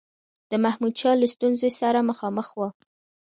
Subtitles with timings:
[0.51, 2.69] د محمودشاه له ستونزي سره مخامخ وو.